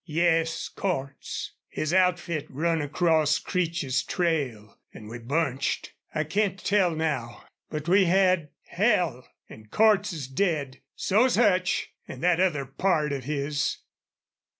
"Yes, 0.07 0.67
Cordts.... 0.67 1.51
His 1.69 1.93
outfit 1.93 2.47
run 2.49 2.81
across 2.81 3.37
Creech's 3.37 4.01
trail 4.01 4.79
an' 4.95 5.07
we 5.09 5.19
bunched. 5.19 5.93
I 6.15 6.23
can't 6.23 6.57
tell 6.57 6.95
now.... 6.95 7.45
But 7.69 7.87
we 7.87 8.05
had 8.05 8.49
hell! 8.63 9.27
An' 9.47 9.67
Cordts 9.67 10.11
is 10.11 10.27
dead 10.27 10.81
so's 10.95 11.35
Hutch 11.35 11.91
an' 12.07 12.21
that 12.21 12.39
other 12.39 12.65
pard 12.65 13.13
of 13.13 13.25
his.... 13.25 13.77